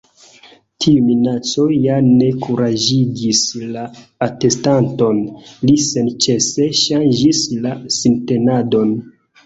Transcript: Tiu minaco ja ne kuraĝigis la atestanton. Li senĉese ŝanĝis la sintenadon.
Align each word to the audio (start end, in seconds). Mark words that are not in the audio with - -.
Tiu 0.85 1.01
minaco 1.09 1.65
ja 1.83 1.97
ne 2.07 2.29
kuraĝigis 2.45 3.43
la 3.77 3.85
atestanton. 4.31 5.23
Li 5.69 5.79
senĉese 5.91 6.71
ŝanĝis 6.85 7.47
la 7.65 7.79
sintenadon. 8.03 9.03